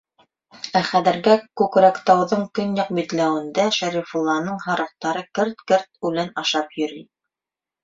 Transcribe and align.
Ә 0.77 0.79
хәҙергә 0.91 1.35
Күкрәктауҙың 1.61 2.41
көньяҡ 2.61 2.89
битләүендә 3.01 3.67
Шәрифулланың 3.77 4.59
һарыҡтары 4.65 5.25
керт-керт 5.41 5.95
үлән 6.11 6.35
ашап 6.47 6.77
йөрөй. 6.83 7.09